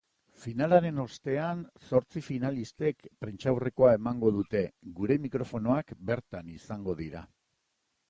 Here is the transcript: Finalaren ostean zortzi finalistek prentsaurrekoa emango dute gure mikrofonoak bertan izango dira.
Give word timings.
Finalaren 0.43 1.01
ostean 1.03 1.61
zortzi 1.89 2.23
finalistek 2.29 3.07
prentsaurrekoa 3.27 3.93
emango 4.01 4.35
dute 4.41 4.65
gure 4.99 5.21
mikrofonoak 5.29 5.97
bertan 6.13 6.53
izango 6.59 7.01
dira. 7.07 7.27